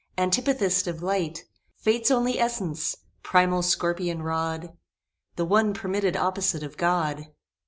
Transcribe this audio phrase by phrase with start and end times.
[0.17, 1.45] Antipathist of Light!
[1.77, 2.95] Fate's only essence!
[3.21, 4.75] primal scorpion rod
[5.35, 7.27] The one permitted opposite of God!